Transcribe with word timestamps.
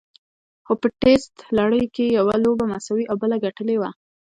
خو 0.65 0.73
په 0.81 0.87
ټېسټ 1.01 1.33
لړۍ 1.57 1.83
کې 1.95 2.05
یې 2.07 2.15
یوه 2.19 2.35
لوبه 2.43 2.65
مساوي 2.71 3.05
او 3.07 3.15
بله 3.21 3.35
ګټلې 3.45 3.75
وه. 3.79 3.89